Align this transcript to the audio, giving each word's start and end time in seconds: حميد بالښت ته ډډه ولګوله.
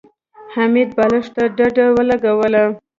حميد 0.53 0.89
بالښت 0.97 1.31
ته 1.35 1.43
ډډه 1.57 1.85
ولګوله. 1.97 2.63